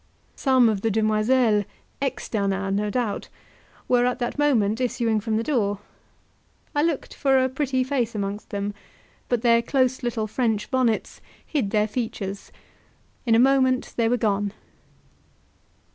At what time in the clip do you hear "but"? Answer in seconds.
9.29-9.43